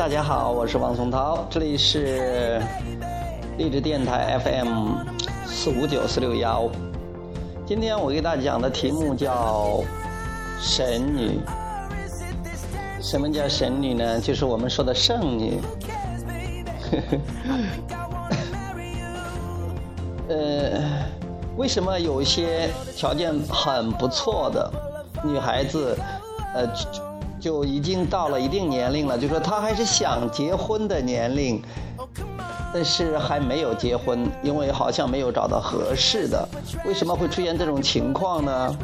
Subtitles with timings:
[0.00, 2.58] 大家好，我是王松涛，这里是
[3.58, 4.94] 励志电台 FM
[5.44, 6.70] 四五九四六幺。
[7.66, 9.84] 今天我给大家讲的题目叫
[10.58, 11.38] 神女。
[12.98, 14.18] 什么叫神女呢？
[14.18, 15.60] 就是我们说的圣女。
[20.30, 20.80] 呃，
[21.58, 24.72] 为什么有一些条件很不错的
[25.22, 25.94] 女孩子，
[26.54, 26.66] 呃？
[27.40, 31.60] 就已经到了一定年龄了，就说他还是想结婚的年龄，
[32.72, 36.46] 但是还没有结婚，因为好像没有找到合适的。
[36.84, 38.76] 为什么会出现这种情况呢？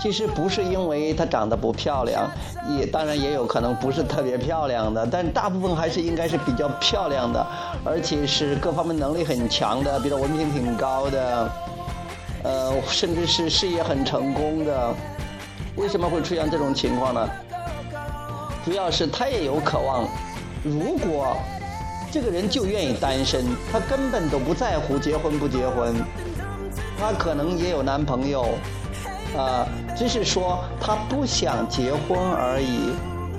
[0.00, 2.30] 其实不是因为她长得不漂亮，
[2.78, 7.44] 也当然也有可能不是特别漂亮的，但大部分还是应该是比较漂亮的，
[7.84, 11.50] 而且是各方面能力很强的，比如文凭挺高的，
[12.44, 14.94] 呃，甚至是事业很成功的。
[15.76, 17.28] 为什么会出现这种情况呢？
[18.66, 20.08] 主要是他也有渴望，
[20.64, 21.36] 如果
[22.10, 25.94] 这个人就愿意单身，他根本都不在乎结婚不结婚，
[26.98, 28.58] 他可能也有男朋友，
[29.38, 29.64] 啊，
[29.96, 32.90] 只是说他不想结婚而已。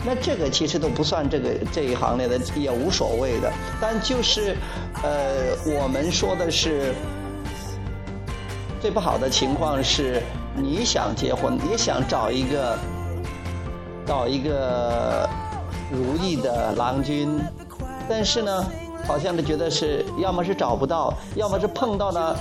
[0.06, 3.52] 那这个其实都不算这个这一行列的，也无所谓的。
[3.82, 4.56] 但就是，
[5.04, 6.96] 呃，我们说的是
[8.80, 10.24] 最不好的情况是，
[10.56, 12.80] 你想结婚，也想找一个。
[14.08, 15.28] 找一个
[15.92, 17.38] 如意的郎君，
[18.08, 18.66] 但是呢，
[19.06, 22.36] 好像就觉得是要么是找不到，要么是碰到呢，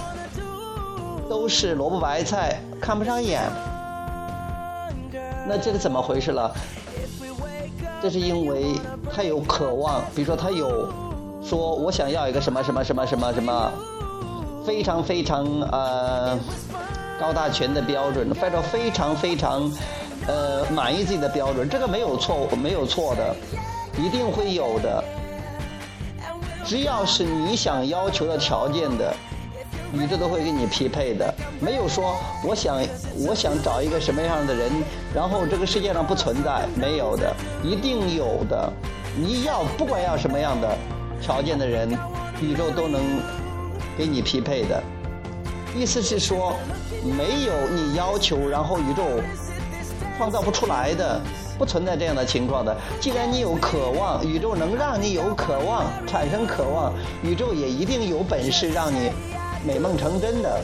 [1.28, 3.42] 都是萝卜白菜，看不上眼。
[5.48, 6.55] 那这个怎么回事了？
[8.00, 8.81] 这是因为
[9.12, 10.89] 他有渴望，比如说他有
[11.42, 13.72] 说我想要一个什么什么什么什么什么，
[14.64, 16.38] 非常非常呃
[17.19, 19.69] 高大全的标准，或者非常非常。
[20.26, 23.37] 呃，满意自己的标准，这个没有错误，没有错的，
[23.97, 25.04] 一定会有的。
[26.64, 29.15] 只要是你想要求的条件的，
[29.92, 31.32] 宇宙都会给你匹配的。
[31.60, 32.82] 没有说我想
[33.28, 34.72] 我想找一个什么样的人，
[35.15, 37.32] 然后这个世界上不存在，没有的，
[37.62, 38.72] 一定有的。
[39.16, 40.76] 你要不管要什么样的
[41.22, 41.97] 条件的人，
[42.42, 43.00] 宇宙都能
[43.97, 44.82] 给你匹配的。
[45.76, 46.56] 意思是说，
[47.04, 49.04] 没有你要求，然后宇宙。
[50.16, 51.21] 创造不出来的，
[51.59, 52.75] 不存在这样的情况的。
[53.00, 59.10] 既然你有渴望，宇宙能让你有渴望，产生渴望，宇宙也一定有本事让你
[59.65, 60.60] 美梦成真的。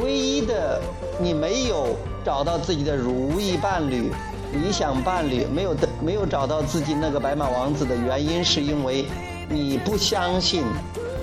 [0.00, 0.80] 唯一的
[1.20, 1.88] 你没有
[2.24, 4.12] 找到自己的如意伴侣、
[4.52, 9.04] 理想伴侣，没有的没有找到自己那个白马王子的原因，是因为
[9.48, 10.62] 你不相信，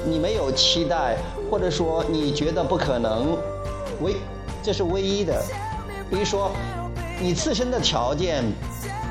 [0.06, 1.18] 你没有期待，
[1.50, 3.38] 或者说你觉得不可能。
[4.02, 4.16] 唯
[4.62, 5.41] 这是唯一的。
[6.09, 6.52] 比如说。
[7.22, 8.44] 你自身的条件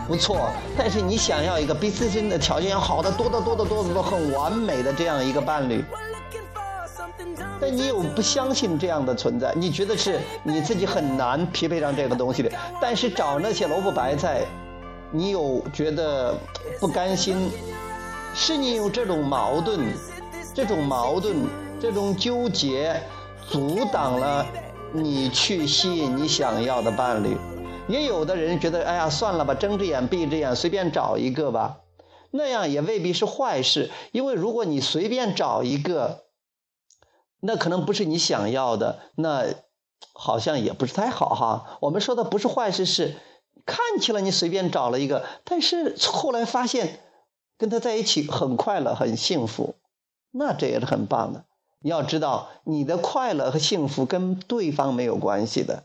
[0.09, 5.85] 不错，但是你想要一个比自身的条件要好的多得多得多得多、很完美的这样一个伴侣，
[7.61, 12.51] 但你又不相信这样的存在，你觉得是你自己很难匹配上这个东西的。
[12.81, 14.41] 但是找那些萝卜白菜，
[15.13, 16.37] 你有觉得
[16.81, 17.49] 不甘心，
[18.35, 19.79] 是你有这种矛盾，
[20.53, 21.37] 这种矛盾，
[21.81, 23.01] 这种纠结，
[23.49, 24.45] 阻挡了
[24.93, 27.37] 你去吸引你想要的伴侣。
[27.91, 31.81] 也有的人觉得，哎呀，算了吧，睁只眼闭只眼，随便找一个吧，
[32.31, 33.91] 那样也未必是坏事。
[34.13, 36.25] 因为如果你随便找一个，
[37.41, 39.47] 那可能不是你想要的，那
[40.13, 41.79] 好像也不是太好哈。
[41.81, 43.17] 我们说的不是坏事，是
[43.65, 47.01] 看起来你随便找了一个，但是后来发现
[47.57, 49.75] 跟他在一起很快乐、很幸福，
[50.31, 51.45] 那这也是很棒的。
[51.83, 55.85] 你要知道，你的快乐和幸福跟对方没有关系的。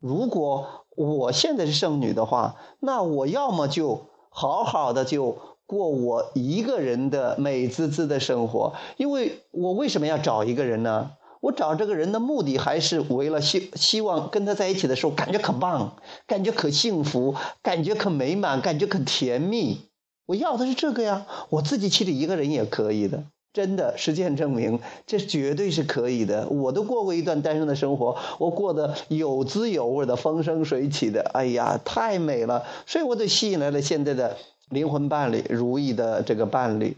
[0.00, 11.12] 如果我现在是剩女的话，那我要么就好好的就过我一个人的美滋滋的生活，因为我为什么要找一个人呢？
[11.40, 15.96] 我找这个人的目的还是为了希希望跟他在一起的时候感觉可棒，
[16.26, 19.80] 感觉可幸福，感觉可美满，感觉可甜蜜。
[20.24, 23.24] 我要的是这个呀，我自己其实一个人也可以的。
[23.54, 26.48] 真的，实践证明这绝对是可以的。
[26.48, 31.22] 我都过过一段单身的生活，我过得有滋有味的，风生水起的。
[31.32, 32.64] 哎呀，太美了！
[32.84, 34.36] 所以我就吸引来了现在的
[34.70, 36.96] 灵魂伴侣，如意的这个伴侣。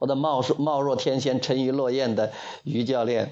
[0.00, 2.32] 我的貌貌若天仙、沉鱼落雁的
[2.64, 3.30] 于教练。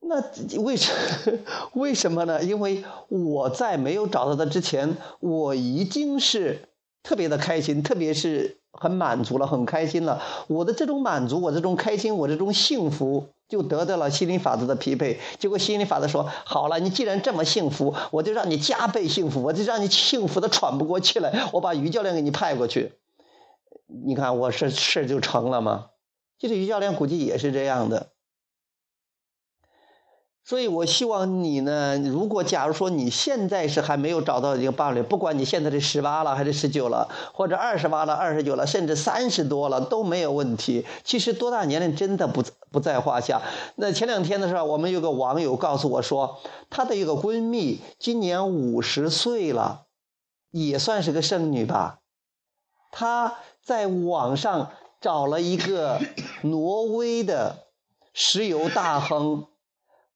[0.00, 0.22] 那
[0.60, 0.92] 为什
[1.72, 2.44] 为什么呢？
[2.44, 6.68] 因为我在没有找到他之前，我已经是
[7.02, 8.57] 特别的开心，特别是。
[8.72, 10.22] 很满足了，很开心了。
[10.46, 15.18] 我的这种满足，我这种开心，我这种幸福，就得到了心灵法则的匹配。
[15.38, 21.48] 结果心灵法则说：“好了，你既然这么幸福，我就让你加倍幸福，我就让你幸福的喘不过气来。
[21.52, 22.92] 我把于教练给你派过去。
[23.86, 25.86] 你看我事事就成了吗？
[26.38, 28.08] 其实于教练估计也是这样的。
[30.48, 40.86] 所以，我希望你呢，如果假如说你现在是还没有找到一个伴侣，不管你现在是十八了还是十九了，或者二十八了、二十九了，甚至三十多了都没有问题。
[41.04, 43.42] 其实多大年龄真的不不在话下。
[43.76, 46.40] 那前两天的时候，我们有个网友告诉我说，
[46.70, 49.82] 她的一个闺蜜今年五十岁了，
[50.50, 51.98] 也算是个剩女吧。
[52.90, 56.00] 她在网上找了一个
[56.40, 57.66] 挪威的
[58.14, 59.44] 石油大亨。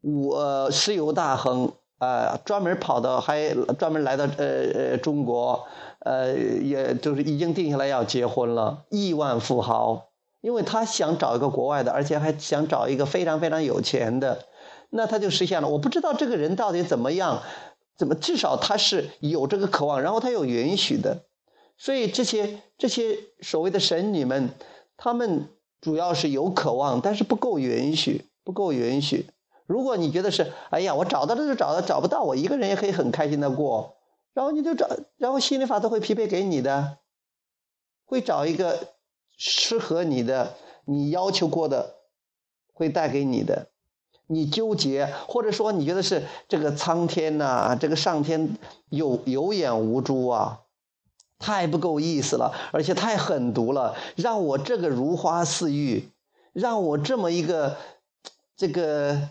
[0.02, 4.44] 我石油大亨啊，专门跑到，还专门来到呃
[4.74, 5.64] 呃中国，
[6.00, 10.08] 呃，也就是已经定下来要结婚了，亿万富豪，
[10.40, 14.46] 因为他想找一个国外的，而且还想找一个非常非常有钱的，
[14.90, 15.68] 那他就实现了。
[15.68, 17.40] 我不知道这个人到底怎么样，
[17.96, 21.22] 怎么至少他是有这个渴望，然后他有允许的，
[21.78, 24.50] 所以这些这些所谓的神女们，
[24.96, 25.48] 他们
[25.80, 29.26] 主要是有渴望，但是不够允许，不够允许。
[29.72, 33.96] 如果你觉得是，哎呀，我找到了就找到，找不到我一个人也可以很开心的过，
[34.34, 34.86] 然后你就找，
[35.16, 36.98] 然后心理法则会匹配给你的，
[38.04, 38.88] 会找一个
[39.38, 41.94] 适合你的，你要求过的，
[42.74, 43.68] 会带给你的。
[44.26, 48.58] 你纠结，或者说你觉得是这个苍天呐，这个上天
[48.90, 50.60] 有有眼无珠啊，
[51.38, 56.10] 太不够意思了，而且太狠毒了，让我这个如花似玉，
[56.52, 57.78] 让我这么一个
[58.54, 59.30] 这个。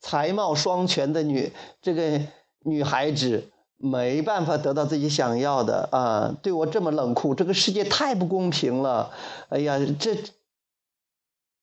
[0.00, 1.52] 才貌双全的女
[1.82, 2.20] 这个
[2.64, 6.34] 女孩子没办法得到自己想要的啊！
[6.42, 9.10] 对我这么冷酷，这个世界太不公平了！
[9.50, 10.16] 哎呀，这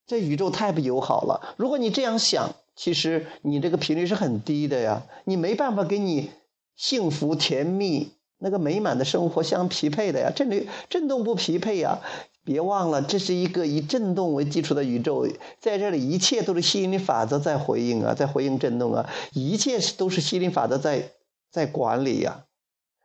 [0.05, 1.55] 这宇宙太不友好了。
[1.57, 6.31] 如果你这样想，其实你这个频率是很低的呀，你没办法跟你
[6.75, 11.99] 幸福甜蜜那个美满的生活相匹配的呀，振率振动不匹配呀。
[12.45, 15.27] 别忘了，这是一个以振动为基础的宇宙，
[15.59, 21.11] 在这里一切都是吸引力法则在回应啊，在回应振动啊，一切都是吸引力法则在
[21.49, 22.45] 在管理呀。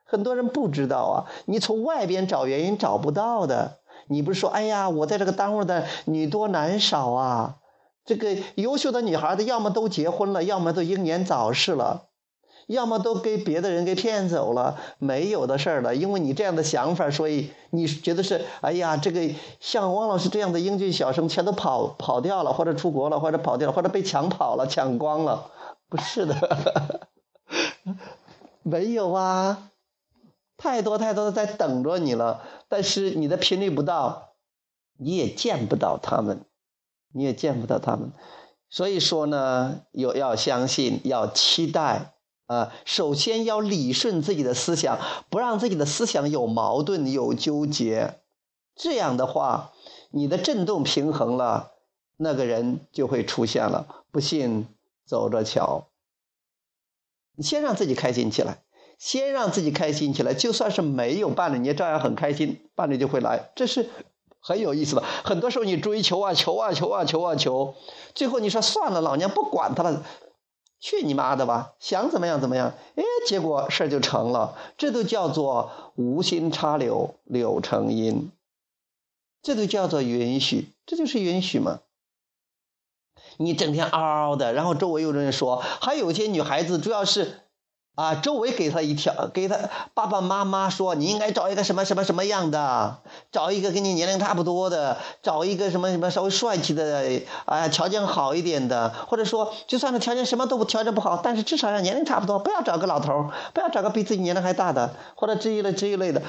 [0.05, 3.79] 很多人不知道啊，你从外边找原因找不到的。
[4.11, 7.57] 你不是说，哎呀，我在这个单位的女多男少啊，
[8.07, 12.09] 这个优秀的女孩子要么都结婚了，要么都英年早逝了。
[12.69, 15.97] 要么都给别的人给骗走了，没有的事儿了。
[15.97, 19.27] 因为你这样的想法，所以你觉得是，哎呀，这个
[19.59, 25.51] 像汪老师这样的英俊小生全都跑跑掉了，或者出国了，或者跑掉了，或者被抢跑了、抢光了。
[25.89, 27.09] 不是的，
[28.63, 29.71] 没有啊，
[30.59, 32.43] 太多太多的在等着你了。
[32.69, 34.35] 但是你的频率不到，
[34.99, 36.45] 你也见不到他们，
[37.15, 38.13] 你也见不到他们。
[38.69, 42.13] 所以说呢，有要相信，要期待。
[42.49, 44.99] 啊，首先要理顺自己的思想，
[45.29, 48.21] 不让自己的思想有矛盾、有纠结。
[48.75, 49.73] 这样的话，
[50.11, 51.73] 你的振动平衡了，
[52.17, 54.05] 那个人就会出现了。
[54.11, 54.67] 不信，
[55.05, 55.89] 走着瞧。
[57.37, 58.63] 你先让自己开心起来，
[58.99, 63.51] 先让自己开心起来，就算是没有伴侣，你也照样很开心，伴侣就会来。
[63.55, 63.91] 这是
[64.41, 65.05] 很有意思的。
[65.23, 67.75] 很多时候你追求啊，求啊，求啊，求啊，求，
[68.15, 70.03] 最后你说算了，老娘不管他了。
[70.81, 71.75] 去你妈的吧！
[71.81, 74.57] 想怎么样怎么样，哎，结果事儿就成了。
[74.77, 78.31] 这都叫做无心插柳，柳成荫。
[79.43, 81.81] 这都叫做允许，这就是允许嘛。
[83.39, 87.41] 你整天嗷嗷的，然后周围有人说，还有些女孩子主要是。
[87.99, 89.59] 啊，周围给他一条，给他
[89.93, 92.99] 爸爸妈妈说，你应该找一个什么什么什么样的，
[93.33, 106.23] 找一个跟你年龄差不多的，找一个什么什么稍微帅气的，哎，条件好一点的，或者说，就算是条件什么都不条件不好，但是至少要年龄差不多，不要找个老头不要找个比自己年龄还大的，或者这一类这一类的。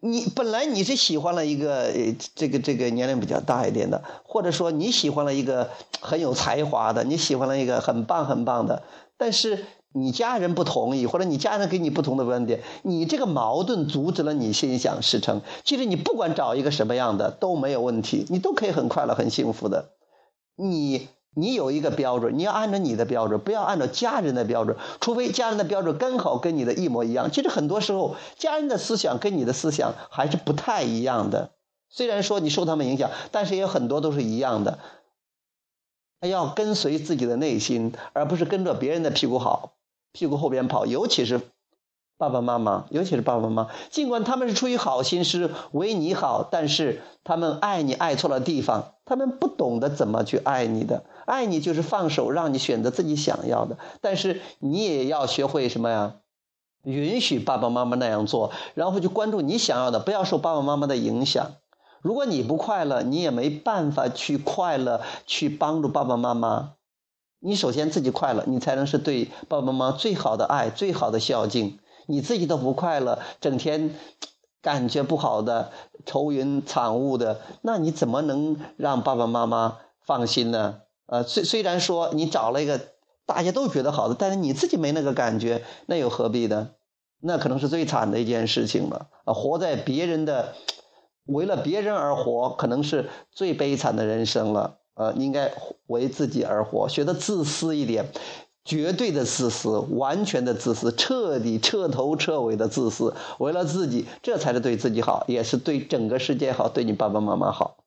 [0.00, 1.92] 你本来你是喜欢了一个
[2.34, 8.82] 这个这个年龄比较大一点的，或者说你喜欢了一个很有才华的，你喜欢了一个很棒很棒的，
[9.16, 9.64] 但是。
[9.94, 15.42] 你家人不同意，或者你家人给你不同的观点，你这个矛盾阻止了你心想事成。
[15.64, 19.90] 其实你不管找一个什么样的都没有问题，你都可以很快乐、很幸福的。
[20.56, 27.30] 你你有一个标准，你要按照你的标准，不要按照家人的标准，除非家人的标准刚好跟你的一模一样。
[27.30, 31.50] 其实很多时候，家人的思想跟你的思想还是不太一样的。
[31.88, 34.78] 虽然说你受他们影响，但是也有很多都是一样的。
[36.20, 39.74] 要跟随自己的内心，而不是跟着别人的屁股好。
[40.12, 41.40] 屁股后边跑，尤其是
[42.18, 51.04] 爸爸妈妈，尤其是爸爸妈妈，尽管他们是出于好心，是为你好，但是他们爱你爱错了地方，他们不懂得怎么去爱你的。
[51.24, 56.16] 爱你就是放手，让你选择自己想要的，但是你也要学会什么呀？
[56.84, 61.52] 允许爸爸妈妈那样做，然后去关注你想要的，不要受爸爸妈妈的影响。
[62.00, 66.72] 如果你不快乐，你也没办法去快乐，去帮助爸爸妈妈。
[67.44, 71.80] 你首先自己快乐，你才能是对爸爸妈妈最好的爱、最好的孝敬。
[72.06, 73.94] 你自己都不快乐，整天
[74.60, 75.72] 感觉不好的、
[76.06, 80.82] 愁云惨雾的，那你怎么能让爸爸妈妈放心呢？
[81.06, 82.80] 呃，虽虽然说你找了一个
[83.26, 86.70] 大家都觉得好的，但是你自己没那个感觉，那又何必呢？
[87.20, 89.08] 那可能是最惨的一件事情了。
[89.24, 90.54] 啊，活在别人的。
[91.26, 94.78] 为了别人而活，可能是最悲惨的人生了。
[94.94, 95.52] 呃，应该
[95.86, 98.06] 为自己而活，学的自私一点，
[98.64, 107.81] 绝对的自私，完全的自私，彻底彻头彻尾的自私，为了自己，这才是对自己好，也是对整个世界好，对你爸爸妈妈好。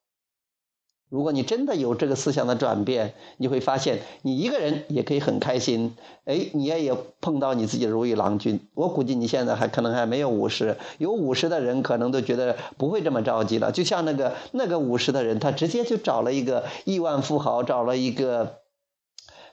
[1.09, 5.95] 如果你真的有这个思想的转变，你会发现你一个人也可以很开心。
[6.25, 8.59] 哎，你也有碰到你自己的如意郎君。
[8.73, 13.71] 我估计你现在还可能还没有五十，有五十的人可能都觉得不会这么着急了。
[13.71, 18.61] 就像那个那个五十的人，他直接就找了一个亿万富豪，找了一个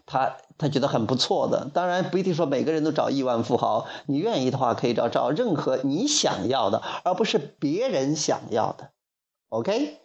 [0.06, 1.70] 他他觉得很不错的。
[1.74, 8.90] 当然不一定说每个人都找亿万富豪，你愿意的话可以找找任何你想要的，而不是别人想要的。
[9.50, 9.98] OK，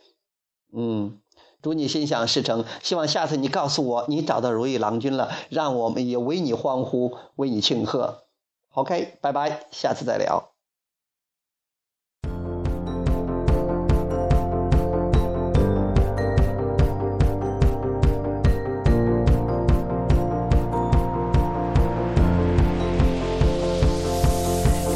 [0.76, 1.18] 嗯。
[1.62, 2.66] 祝你心想事成！
[2.82, 8.24] 希望下次你告诉我你找到如意郎君了，让我们也为你欢呼，为你庆贺。
[8.74, 10.52] OK，拜拜，下次再聊。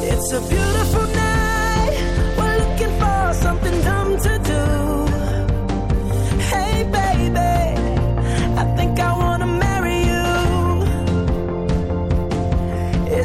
[0.03, 0.70] It's a beautiful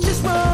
[0.00, 0.51] Just one.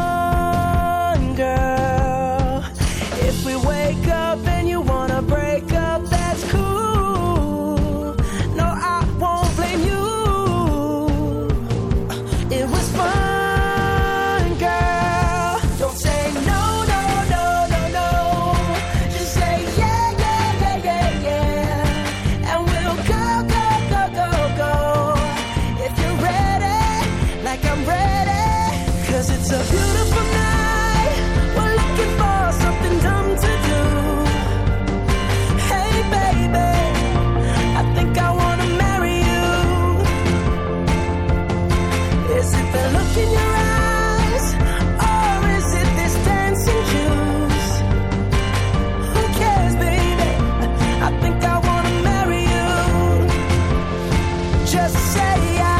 [54.93, 55.78] just say I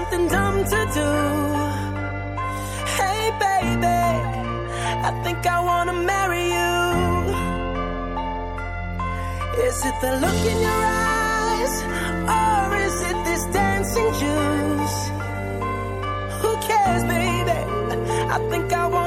[0.00, 1.10] something dumb to do.
[2.98, 4.00] Hey, baby,
[5.08, 6.76] I think I wanna marry you.
[9.66, 11.74] Is it the look in your eyes,
[12.38, 14.98] or is it this dancing juice?
[16.40, 17.60] Who cares, baby?
[18.34, 18.99] I think I wanna.